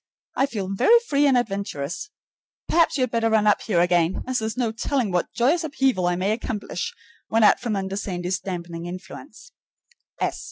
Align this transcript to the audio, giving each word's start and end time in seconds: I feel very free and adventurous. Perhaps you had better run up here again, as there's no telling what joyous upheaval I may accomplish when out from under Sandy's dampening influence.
I 0.35 0.47
feel 0.47 0.67
very 0.73 0.97
free 1.07 1.27
and 1.27 1.37
adventurous. 1.37 2.09
Perhaps 2.67 2.97
you 2.97 3.01
had 3.01 3.11
better 3.11 3.29
run 3.29 3.45
up 3.45 3.61
here 3.61 3.79
again, 3.79 4.23
as 4.25 4.39
there's 4.39 4.57
no 4.57 4.71
telling 4.71 5.11
what 5.11 5.31
joyous 5.33 5.63
upheaval 5.63 6.07
I 6.07 6.15
may 6.15 6.31
accomplish 6.31 6.91
when 7.27 7.43
out 7.43 7.59
from 7.59 7.75
under 7.75 7.95
Sandy's 7.95 8.39
dampening 8.39 8.87
influence. 8.87 9.51